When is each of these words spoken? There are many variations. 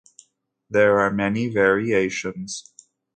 There 0.67 0.99
are 0.99 1.13
many 1.13 1.47
variations. 1.47 2.73